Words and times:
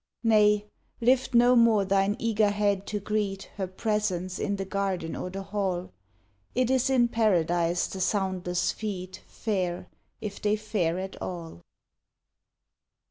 Nay 0.23 0.65
lift 0.99 1.35
no 1.35 1.55
more 1.55 1.85
thine 1.85 2.15
eager 2.17 2.49
head 2.49 2.87
to 2.87 2.99
greet 2.99 3.51
Her 3.57 3.67
presence 3.67 4.39
in 4.39 4.55
the 4.55 4.65
garden 4.65 5.15
or 5.15 5.29
the 5.29 5.43
hall: 5.43 5.91
It 6.55 6.71
is 6.71 6.89
in 6.89 7.07
Paradise 7.07 7.85
the 7.85 8.01
soundless 8.01 8.71
feet 8.71 9.21
Fare, 9.27 9.89
if 10.19 10.41
they 10.41 10.55
fare 10.55 10.97
at 10.97 11.21
all. 11.21 11.61